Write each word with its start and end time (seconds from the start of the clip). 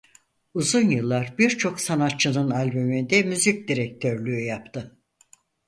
Uzun 0.53 0.89
yıllar 0.89 1.33
birçok 1.37 1.81
sanatçının 1.81 2.51
albümünde 2.51 3.23
Müzik 3.23 3.67
Direktörlüğü 3.69 4.39
yaptı. 4.39 4.97